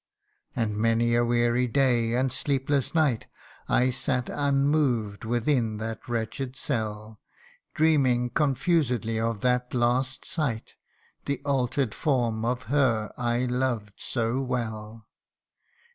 And 0.55 0.75
many 0.77 1.13
a 1.13 1.23
weary 1.23 1.67
day 1.67 2.15
and 2.15 2.31
sleepless 2.31 2.95
night, 2.95 3.27
I 3.69 3.91
sat 3.91 4.29
unmoved 4.29 5.25
within 5.25 5.77
that 5.77 6.09
wretched 6.09 6.55
cell, 6.55 7.19
Dreaming 7.75 8.31
confusedly 8.31 9.19
of 9.19 9.41
that 9.41 9.75
last 9.75 10.25
sight, 10.25 10.73
The 11.25 11.39
alter 11.45 11.85
'd 11.85 11.93
form 11.93 12.43
of 12.43 12.63
her 12.63 13.13
I 13.15 13.45
loved 13.45 13.93
so 13.97 14.41
well. 14.41 15.05